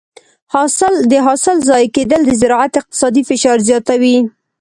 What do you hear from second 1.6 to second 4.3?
ضایع کېدل د زراعت اقتصادي فشار زیاتوي.